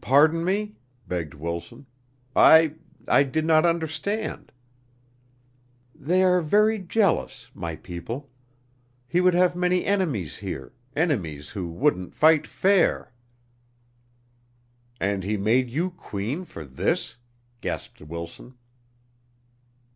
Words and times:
"Pardon 0.00 0.44
me," 0.44 0.74
begged 1.06 1.32
Wilson. 1.32 1.86
"I 2.34 2.74
I 3.06 3.22
did 3.22 3.44
not 3.44 3.64
understand." 3.64 4.50
"They 5.94 6.24
are 6.24 6.40
very 6.40 6.80
jealous 6.80 7.48
my 7.54 7.76
people. 7.76 8.28
He 9.06 9.20
would 9.20 9.34
have 9.34 9.54
many 9.54 9.84
enemies 9.84 10.38
here 10.38 10.72
enemies 10.96 11.50
who 11.50 11.68
wouldn't 11.70 12.12
fight 12.12 12.44
fair." 12.44 13.12
"And 15.00 15.22
he 15.22 15.36
made 15.36 15.70
you 15.70 15.90
Queen 15.90 16.44
for 16.44 16.64
this!" 16.64 17.16
gasped 17.60 18.00
Wilson. 18.00 18.54